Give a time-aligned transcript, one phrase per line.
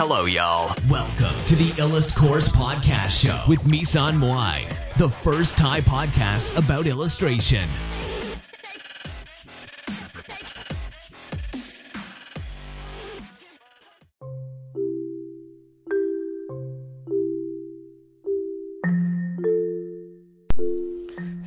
[0.00, 0.74] Hello, y'all.
[0.88, 6.86] Welcome to the Illust Course Podcast Show with Misan Moai, the first Thai podcast about
[6.86, 7.68] illustration.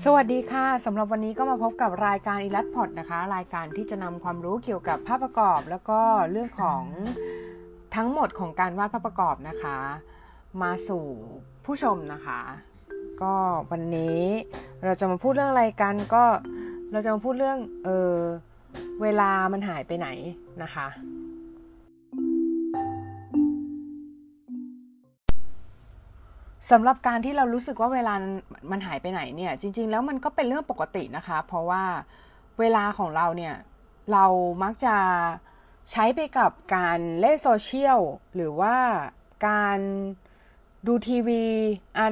[0.05, 5.99] สวัสดีค่ะสำหรับวันนี้ก็มาพบกับรายการอีลัดพอดนะคะ รายการที่จะนำความรู้เกี่ยวกับภาพประกอบ แล้วก็
[6.31, 6.83] เรื่องของ
[7.96, 9.76] ทั้งหมดของการวาดภาพประกอบนะคะ
[10.62, 11.04] มาสู่
[11.64, 12.40] ผู้ชมนะคะ
[13.22, 13.34] ก็
[13.70, 14.20] วันนี้
[14.84, 16.24] เราจะมาพูดเรื่องอะไรกันก็
[16.92, 18.16] เราจะมาพูดเรื่องเออ
[19.02, 20.08] เวลามันหายไปไหน
[20.62, 20.86] นะคะ
[26.70, 28.14] สำหรับการที่เรารู้สึกว่าเวลา
[28.70, 31.82] มันหายไปไหนเนี่ย จริง ๆ แล้วมันก็เป็นเรื่องปกตินะคะ เพราะว่า
[32.60, 33.54] เวลาของเราเนี่ย
[34.12, 34.24] เรา
[34.62, 34.96] มักจะ
[35.90, 38.00] ใช้ไปกับการเล่นโซเชียล
[38.34, 38.76] หรือว่า
[39.48, 39.78] การ
[40.86, 41.44] ดูทีวี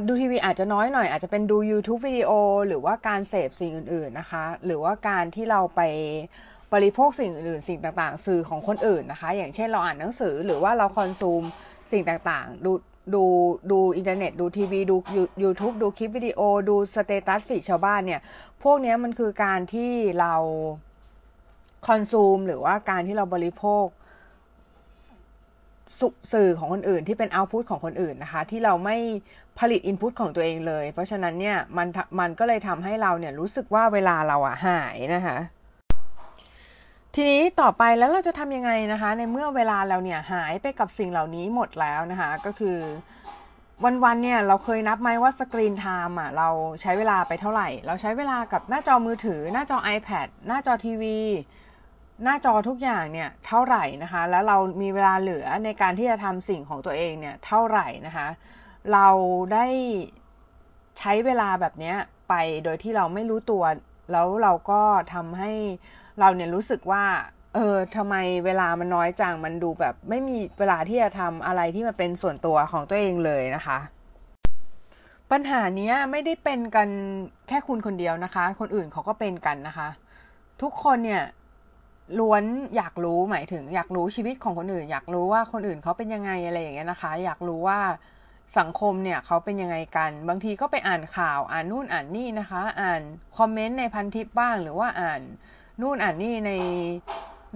[0.08, 2.30] ดูทีวีอาจจะน้อยหน่อย อาจจะเป็นดู YouTube วิดีโอ
[2.66, 5.80] หรือว่าการเสพสิ่งอื่น ๆนะคะ หรือว่าการที่เราไป
[6.72, 11.42] บริโภคสิ่งอื่น ๆ สิ่งต่างๆ สื่อของคนอื่นนะคะ อย่างเช่นเราอ่านหนังสือหรือว่าเรา consume
[11.92, 12.72] สิ่งต่างๆ ดู
[13.14, 13.24] ดู
[13.70, 14.96] ดูอินเทอร์เน็ต ดูทีวี ดู
[15.42, 18.20] ยูทูบดูคลิปวิดีโอ ดู status feed ชาวบ้านเนี่ย
[18.62, 20.34] พวกนี้มันคือการที่เรา
[21.86, 23.86] คอนซูม หรือว่าการที่เราบริโภค
[26.32, 28.96] สื่อของคนอื่นที่เป็นเอาพุตของคนอื่นนะคะ ที่เราไม่
[29.58, 31.88] ผลิตอินพุตของตัวเองเลย เพราะฉะนั้นเนี่ยมัน
[32.20, 35.38] มันก็เลยทำให้เราเนี่ยรู้สึกว่าเวลาเราอะหายนะคะ
[37.14, 42.78] ทีนี้ต่อไปแล้วเราจะทำยังไงนะคะ ในเมื่อเวลาเราเนี่ยหายไปกับสิ่งเหล่านี้หมดแล้วนะคะ ก็คือ
[44.04, 46.48] วันๆเนี่ยเราเคยนับไหมว่าสกรีนไทม์อะเรา
[46.82, 51.18] ใช้เวลาไปเท่าไหร่ เราใช้เวลากับหน้าจอมือถือ หน้าจอ iPad หน้าจอทีวี
[52.22, 58.28] หน้าจอทุกอย่างเนี่ยเท่าไหร่นะคะ แล้วเรามีเวลาเหลือในการที่จะทำสิ่งของตัวเองเนี่ยเท่าไหร่นะคะ
[58.92, 59.08] เรา
[59.52, 59.66] ได้
[60.98, 61.94] ใช้เวลาแบบนี้
[62.28, 63.62] ไปโดยที่เราไม่รู้ตัว
[64.12, 64.80] แล้วเราก็
[65.14, 65.52] ทำให้
[66.20, 67.04] เราเนี่ยรู้สึกว่า
[67.54, 73.78] เออทำไมเวลามันน้อยจัง มันดูแบบไม่มีเวลาที่จะทำอะไรที่มันเป็นส่วนตัวของตัวเองเลยนะคะ
[75.30, 76.88] ปัญหานี้ไม่ได้เป็นกัน
[77.48, 79.88] แค่คุณคนเดียวนะคะ คนอื่นเขาก็เป็นกันนะคะ
[80.62, 81.24] ทุกคนเนี่ย
[82.18, 82.44] ล้วน
[82.76, 87.80] อยากรู้หมายถึง อยากรู้ชีวิตของคนอื่น อยากรู้ว่าคนอื่นเขาเป็นยังไงอะไรอย่างเงี้ยนะคะ อยากรู้ว่า
[88.58, 93.02] สังคมเนี่ยเขาเป็นยังไงกัน บางทีก็ไปอ่านข่าวอ่านนู่นอ่านนี่นะคะ อ่าน
[93.38, 95.20] คอมเมนต์ในพันทิปบ้าง หรือว่าอ่าน
[95.80, 96.52] นู่นอ่านนี่ใน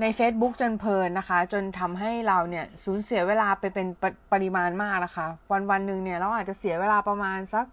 [0.01, 7.67] ใน Facebook จนเพลินนะคะ จนทำให้เราเนี่ยสูญเสียเวลาไปเป็นปปริมาณมากนะคะ วันวันหนึ่งเนี่ยเราอาจจะเสียเวลาประมาณสัก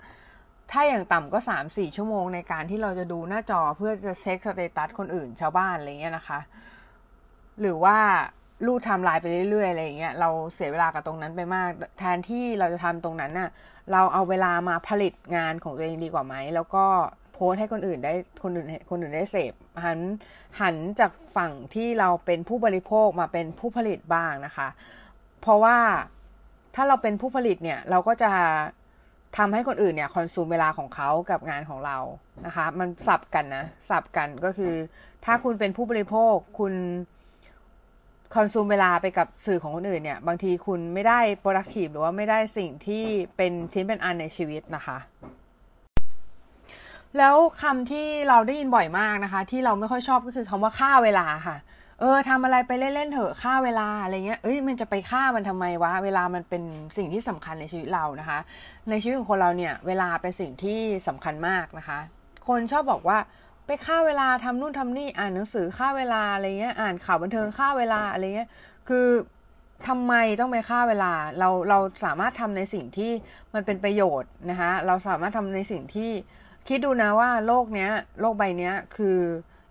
[0.72, 6.40] ถ้าอย่างต่ำก็สามสี่ชั่วโมงในการที่เราจะดูหน้าจอเพื่อจะเช็ค status คนอื่นชาวบ้านอะไรเงี้ยนะคะ
[7.62, 7.98] หรือว่า
[8.66, 11.70] รูดทำลายไปเรื่อยๆอะไรเงี้ยเราเสียเวลากับตรงนั้นไปมาก
[12.00, 13.50] แทนที่เราจะทำตรงนั้นน่ะ
[13.92, 16.86] เราเอาเวลามาผลิตงานของตัวเองดีกว่าไหม แล้วก็
[17.34, 18.14] โพสต์ให้คนอื่นได้
[18.44, 19.54] คนอื่นคนอื่นได้เสพ
[19.84, 20.00] หัน
[20.62, 24.68] หันจากฝั่งที่เราเป็นผู้บริโภคมาเป็นผู้ผลิตบ้างนะคะ
[25.42, 25.78] เพราะว่า
[26.76, 28.32] ถ้าเราเป็นผู้ผลิตเนี่ยเราก็จะ
[29.38, 31.98] ทำให้คนอื่นเนี่ยคอนซูมเวลาของเขากับงานของเรา
[32.46, 34.74] นะคะ มันสับกันนะสับกันก็คือ
[35.26, 36.74] ถ้าคุณเป็นผู้บริโภคคุณ
[38.36, 43.04] คอนซูมเวลาไปกับสื่อของคนอื่นเนี่ย บางทีคุณไม่ได้ productive หรือว่าไม่ได้สิ่งที่
[43.38, 44.98] เป็นชิ้นเป็นอันในชีวิตนะคะ
[47.18, 51.58] แล้วคำที่เราได้ยินบ่อยมากนะคะ ที่เราไม่ค่อยชอบก็คือคำว่าฆ่าเวลาค่ะ
[52.00, 56.64] เออทำอะไรไปเล่นๆเถอะฆ่าเวลาอะไรเงี้ยเอ้ยมันจะไปฆ่ามันทำไมวะเวลามันเป็น
[56.98, 58.40] สิ่งที่สำคัญในชีวิตเรานะคะ
[58.90, 62.00] ในชีวิตของคนเราเนี่ย เวลาเป็นสิ่งที่สำคัญมากนะคะ
[62.48, 63.18] คนชอบบอกว่า
[63.66, 68.50] ไปฆ่าเวลาทำนู่นทำนี่อ่านหนังสือฆ่าเวลาอะไรเงี้ย อ่านข่าวบันเทิงฆ่าเวลาอะไรเงี้ย
[68.90, 69.08] คือ
[69.88, 73.12] ทำไมต้องไปฆ่าเวลา เราเราสามารถทำในสิ่งที่
[73.54, 76.12] มันเป็นประโยชน์นะคะเราสามารถทำในสิ่งที่
[76.68, 79.18] คิดดูนะว่าโลกเนี้ยโลกใบเนี้ยคือ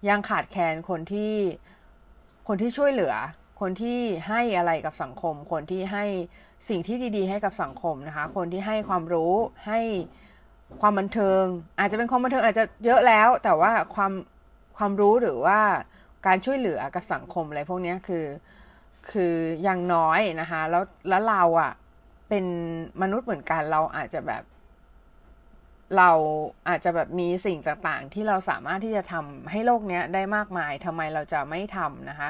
[0.09, 1.35] ยังขาดแคลนคนที่
[2.49, 3.15] คนที่ช่วยเหลือ
[3.61, 3.99] คนที่
[4.29, 6.05] ให้อะไรกับสังคม คนที่ให้
[6.69, 9.33] สิ่งที่ดี ๆ ให้กับสังคมนะคะ คนที่ให้ความรู้
[9.67, 9.81] ให้
[10.81, 11.45] ความบันเทิง
[11.79, 14.13] อาจจะเป็นความบันเทิงอาจจะเยอะแล้ว แต่ว่าความ
[14.77, 15.61] ความรู้หรือว่า
[16.27, 18.27] การช่วยเหลือกับสังคมอะไรพวกนี้คือ
[19.11, 19.35] คือ
[19.67, 21.73] ยังน้อยนะคะ แล้วแล้วเราอะ่ะ
[22.29, 22.45] เป็น
[23.03, 24.43] มนุษย์เหมือนกันเราอาจจะแบบ
[25.99, 26.11] เรา
[26.69, 32.29] อาจจะแบบมีสิ่งต่างๆ ที่เราสามารถที่จะทำให้โลกนี้ได้มากมายทำไมเราจะไม่ทำนะคะ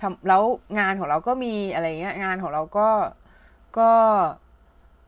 [0.00, 0.42] ทำแล้ว
[0.78, 2.88] งานของเราก็มีอะไรเงี้ยงานของเราก็
[3.78, 3.90] ก็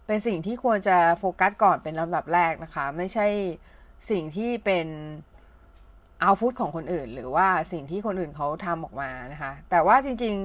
[0.07, 3.27] เป็นสิ่งที่ควรจะโฟกัสก่อนเป็นลำดับแรกนะคะ ไม่ใช่
[4.11, 4.87] สิ่งที่เป็น
[6.21, 10.37] เอาพุทของคนอื่น หรือว่าสิ่งที่คนอื่นเขาทำออกมานะคะ แต่ว่าจริง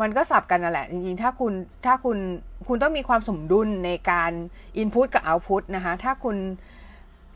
[0.00, 1.52] มันก็สับกันนั่นแหละ จริง ๆ ถ้าคุณ
[1.86, 2.18] ถ้าคุณ
[2.68, 4.32] คุณต้องมีความสมดุลในการ
[4.76, 6.36] อินพุตกับเอาพุตนะคะ ถ้าคุณ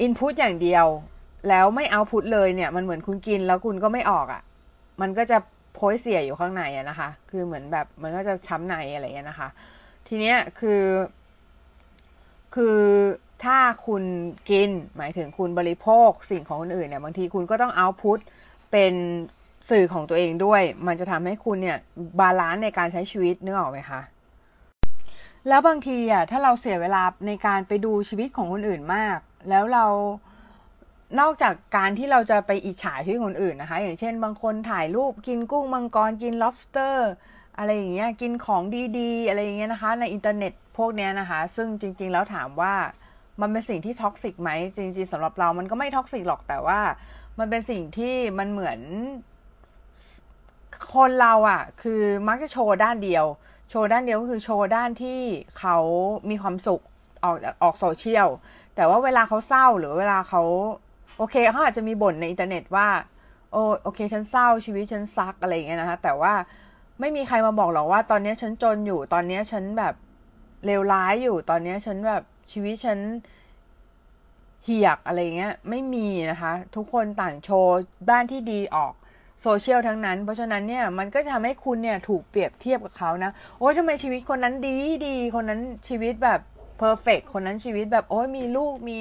[0.01, 0.87] อินพุตอย่างเดียว
[1.49, 4.43] แล้วไม่เอาพุตเลยเนี่ย มันเหมือนคุณกินแล้วคุณก็ไม่ออกอะ่ะ
[5.01, 5.39] มันก็จะ
[5.75, 9.49] โพยเสียอยู่ข้างในอะนะคะ คือเหมือนแบบมันก็จะช้ำในอะไรเงี้ยนะคะ
[10.09, 10.81] ทีเนี้ยคือ
[12.55, 12.79] คือ
[13.45, 14.03] ถ้าคุณ
[14.51, 18.19] กินหมายถึงคุณบริโภคสิ่งของคนอื่นเนี่ยบางทีคุณก็ต้องเอาพุต
[18.73, 18.95] เป็น
[19.71, 21.79] สื่อของตัวเองด้วย มันจะทำให้คุณเนี่ย
[22.21, 24.01] balance ในการใช้ชีวิตนึกออกไหมคะ
[25.49, 29.19] แล้วบางทีอะถ้าเราเสียเวลาในการไปดูชีวิตของคนอื่นมาก
[29.51, 29.87] แล้วเรา
[31.21, 36.97] นอกจากการที่เราจะไปอิจฉาชีวิตคนอื่นนะคะ อย่างเช่น บางคนถ่ายรูปกินกุ้งมังกรกิน lobster
[37.59, 38.63] อะไรอย่างเงี้ยกินของ
[38.99, 42.75] ดีๆ อะไรอย่างเงี้ยนะคะ ในอินเทอร์เน็ตพวกเนี้ยนะคะ ซึ่งจริง ๆ แล้วถามว่า
[43.41, 46.81] มันเป็นสิ่งที่ toxic ไหมจริงๆสำหรับเรามันก็ไม่ toxic หรอกแต่ว่า
[47.39, 48.81] มันเป็นสิ่งที่มันเหมือน
[50.95, 53.25] คนเราอะ่ะ คือมักจะโชว์ด้านเดียว
[53.71, 55.21] โชว์ด้านเดียวก็คือโชว์ด้านที่
[55.59, 55.77] เขา
[56.31, 56.83] มีความสุข
[57.25, 58.29] ออกออกโซเชียล
[58.77, 60.43] แต่ว่าเวลาเขาเศร้าหรือเวลาเขา
[61.19, 62.89] โอเคเขาอาจจะมีบ่นในอินเทอร์เน็ตว่า
[63.53, 66.33] โอโอเคฉันเศร้าชีวิตฉันซักอะไรอย่างเงี้ยนะคะแต่ว่า
[67.01, 69.95] ไม่มีใครมาบอกหรอกว่า ตอนนี้ฉันจนอยู่ ตอนนี้ฉันแบบ
[70.67, 72.99] เลวร้ายอยู่ ตอนนี้ฉันแบบชีวิตฉัน
[74.65, 77.79] เหียกอะไรเงี้ย ไม่มีนะคะ ทุกคนต่างโชว์
[78.11, 78.93] ด้านที่ดีออก
[79.43, 84.75] โซเชียลทั้งนั้น เพราะฉะนั้นเนี่ยมันก็จะทำให้คุณเนี่ยถูกเปรียบเทียบกับเขานะ โอ้ยทำไมชีวิตคนนั้นดี
[85.07, 86.41] ดี คนนั้นชีวิตแบบ
[86.79, 88.99] perfect คนนั้นชีวิตแบบโอ้ยมีลูกมี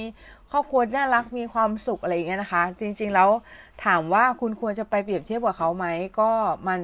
[0.52, 3.30] ครอบครัวน่ารักมีความสุขอะไรอย่างเงี้ยนะคะ จริง ๆ แล้ว
[3.86, 5.86] ถามว่าคุณควรจะไปเปรียบเทียบกับเขาไหม
[6.20, 6.30] ก็
[6.68, 6.82] มัน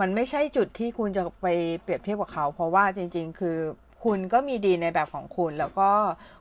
[0.00, 1.46] มันไม่ใช่จุดที่คุณจะไป
[1.82, 3.58] เปรียบเทียบกับเขา เพราะว่าจริง ๆ คือ
[4.04, 5.90] คุณก็มีดีในแบบของคุณ แล้วก็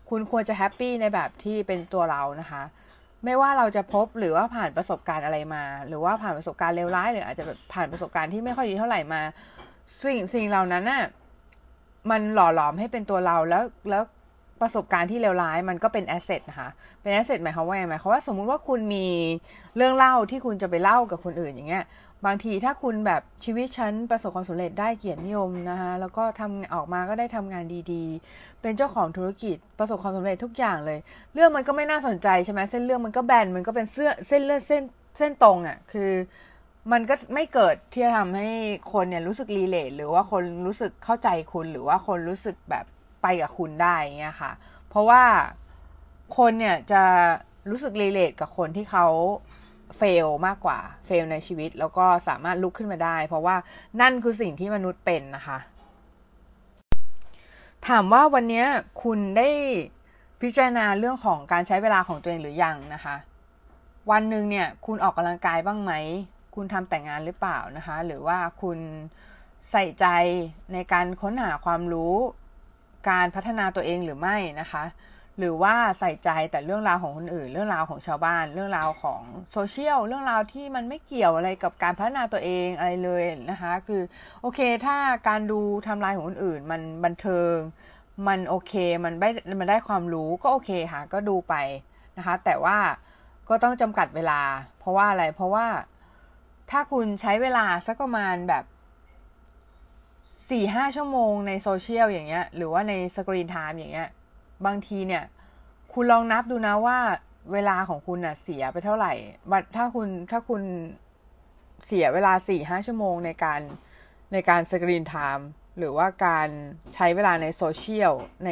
[0.09, 2.63] คุณควรจะ happy ในแบบที่เป็นตัวเรานะคะ
[3.25, 9.21] ไม่ว่าเราจะพบหรือว่าผ่านประสบการณ์อะไรมา หรือว่าผ่านประสบการณ์เลวร้ายหรืออาจจะผ่านประสบการณ์ที่ไม่ค่อยดีเท่าไหร่มา
[10.03, 11.03] สิ่งสิ่งเหล่านั้นน่ะ
[12.09, 14.03] มันหล่อหลอมให้เป็นตัวเราแล้วแล้ว
[14.61, 16.69] ประสบการณ์ที่เลวร้ายมันก็เป็น asset นะคะ
[17.01, 19.07] เป็น asset หมายความว่าไงหมายความว่าสมมุติว่าคุณมี
[19.75, 21.85] เรื่องเล่าที่คุณจะไปเล่ากับคนอื่นอย่างเงี้ย
[22.25, 30.99] บางทีถ้าคุณแบบชีวิตฉันประสบความสำเร็จได้เกียรตินิยมนะคะแล้วก็ทำออกมาก็ได้ทำงานดีๆ เป็นเจ้าของธุรกิจประสบความสำเร็จทุกอย่างเลย
[31.33, 34.83] เรื่องมันก็ไม่น่าสนใจใช่ไหมเส้นเรื่องมันก็แบนมันก็เป็นเสื้อเส้นเลือดเส้น
[35.17, 36.11] เส้นตรงอะ่ะคือ
[36.91, 38.47] มันก็ไม่เกิดที่จะทำให้
[38.93, 42.85] คนเนี่ยรู้สึกรีเลทหรือว่าคนรู้สึกเข้าใจคุณหรือว่าคนรู้สึกแบบ
[43.21, 44.51] ไปกับคุณได้เงี้ยค่ะ
[44.89, 45.23] เพราะว่า
[46.37, 47.03] คนเนี่ยจะ
[47.69, 49.05] รู้สึกรีเลทกับคนที่เขา
[49.97, 53.55] เฟลมากกว่าเฟลในชีวิต แล้วก็สามารถลุกขึ้นมาได้ เพราะว่า
[54.01, 55.57] นั่นคือสิ่งที่มนุษย์เป็นนะคะ
[57.87, 58.63] ถามว่าวันนี้
[59.03, 59.49] คุณได้
[60.41, 63.15] พิจารณาเรื่องของการใช้เวลาของตัวเองหรือยังนะคะ
[64.11, 65.93] วันหนึ่งเนี่ยคุณออกกำลังกายบ้างไหม
[66.55, 68.77] คุณทำแต่งงานหรือเปล่านะคะ หรือว่าคุณ
[69.71, 70.05] ใส่ใจ
[70.73, 72.15] ในการค้นหาความรู้
[73.09, 74.83] การพัฒนาตัวเองหรือไม่นะคะ
[75.39, 84.01] หรือว่าใส่ใจแต่เรื่องราวของคนอื่น เรื่องราวของชาวบ้าน เรื่องราวของโซเชียลเรื่องราวที่มันไม่เกี่ยวอะไรกับการพัฒนาตัวเองอะไรเลยนะคะ คือ
[84.41, 84.97] โอเคถ้า
[85.27, 87.55] การดูทำลายของคนอื่น มันบันเทิง
[88.27, 88.73] มันโอเค
[89.03, 89.29] มันได้
[89.59, 91.55] มันได้ความรู้ก็โอเคค่ะก็ดูไป
[92.17, 92.77] นะคะ แต่ว่า
[93.49, 94.41] ก็ต้องจำกัดเวลา
[94.79, 95.67] เพราะว่าอะไรเพราะว่า
[96.71, 98.63] ถ้าคุณใช้เวลาสักประมาณแบบ
[100.49, 104.09] สี่ห้าชั่วโมงในโซเชียลอย่างเงี้ย หรือว่าใน screen time อย่างเงี้ย
[104.65, 105.23] บางทีเนี่ย
[105.93, 106.97] คุณลองนับดูนะว่า
[107.51, 109.13] เวลาของคุณน่ะเสียไปเท่าไหร่
[109.75, 110.61] ถ้าคุณถ้าคุณ
[111.85, 113.61] เสียเวลาสี่ห้าชั่วโมงในการ
[114.33, 116.47] ในการ screen time หรือว่าการ
[116.95, 118.13] ใช้เวลาในโซเชียล
[118.45, 118.51] ใน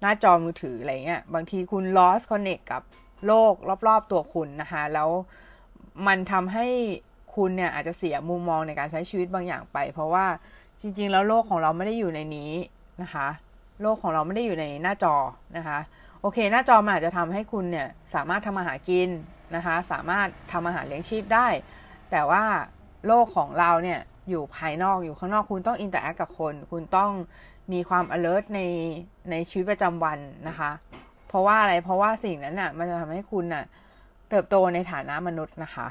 [0.00, 2.82] หน้าจอมือถืออะไรเงี้ย บางทีคุณ lost connect กับ
[3.26, 3.52] โลก
[3.86, 5.10] รอบๆตัวคุณนะคะ แล้ว
[6.06, 6.66] มันทำให้
[7.36, 10.26] คุณเนี่ยอาจจะเสียมุมมองในการใช้ชีวิตบางอย่างไป เพราะว่า
[10.80, 12.52] จริง ๆ แล้วโลกของเราไม่ได้อยู่ในนี้
[13.02, 13.28] นะคะ
[13.82, 15.14] โลกของเราไม่ได้อยู่ในหน้าจอ
[15.56, 15.78] นะคะ
[16.20, 19.08] โอเค หน้าจอมันอาจจะทำให้คุณเนี่ยสามารถทำมาหากิน
[19.56, 21.48] นะคะ สามารถทำมาหาเลี้ยงชีพได้
[22.10, 22.44] แต่ว่า
[23.06, 27.10] โลกของเราเนี่ยอยู่ภายนอกอยู่ข้างนอกคุณต้อง interact กับคน คุณต้อง
[27.72, 28.60] มีความ alert ใน
[29.30, 30.18] ในชีวิตประจำวัน
[30.48, 30.70] นะคะ
[31.28, 33.64] เพราะว่าอะไรเพราะว่าสิ่งนั้นน่ะมันจะทำให้คุณน่ะ
[34.30, 35.88] เติบโตในฐานะมนุษย์นะคะ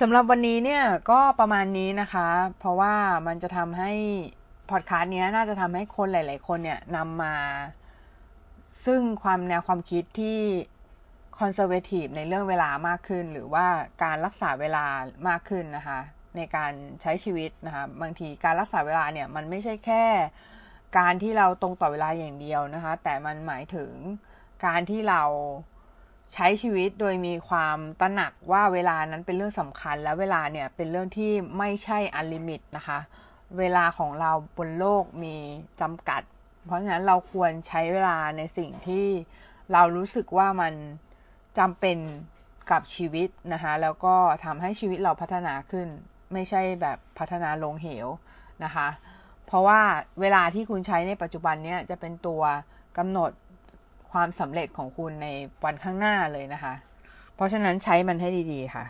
[0.00, 2.94] สำหรับวันนี้เนี่ยก็ประมาณนี้นะคะ เพราะว่า
[3.26, 3.92] มันจะทำให้
[4.70, 7.36] พอดคาสต์นี้น่าจะทำให้คนหลาย ๆ คนเนี่ยนำมา
[8.86, 10.40] ซึ่งความแนวความคิดที่
[11.38, 13.66] คอนเซอร์เวทีฟในเรื่องเวลามากขึ้น หรือว่า
[14.04, 14.84] การรักษาเวลา
[15.28, 16.00] มากขึ้นนะคะ
[16.36, 16.72] ในการ
[17.02, 20.04] ใช้ชีวิตนะคะ บางทีการรักษาเวลาเนี่ยมันไม่ใช่แค่
[20.98, 23.90] การที่เราตรงต่อเวลาอย่างเดียวนะคะ แต่มันหมายถึง
[24.66, 25.22] การที่เรา
[26.32, 32.98] ใช้ชีวิตโดยมีความตระหนักว่าเวลานั้นเป็นเรื่องสำคัญ และเวลาเนี่ยเป็นเรื่องที่ไม่ใช่ unlimit นะคะ
[33.58, 35.36] เวลาของเราบนโลกมี
[35.80, 36.22] จำกัด
[36.64, 39.06] เพราะฉะนั้นเราควรใช้เวลาในสิ่งที่
[39.72, 40.74] เรารู้สึกว่ามัน
[41.58, 41.98] จำเป็น
[42.70, 44.14] กับชีวิตนะคะแล้วก็
[44.44, 45.88] ทำให้ชีวิตเราพัฒนาขึ้น
[46.32, 48.08] ไม่ใช่แบบพัฒนาลงเหว
[48.64, 48.88] นะคะ
[49.46, 49.80] เพราะว่า
[50.20, 52.42] เวลาที่คุณใช้ในปัจจุบันเนี้ยจะเป็นตัว
[52.98, 53.30] กำหนด
[54.16, 55.28] ความสำเร็จของคุณใน
[55.64, 56.74] วันข้างหน้าเลยนะคะ
[57.34, 58.84] เพราะฉะนั้นใช้มันให้ดีๆค่ะ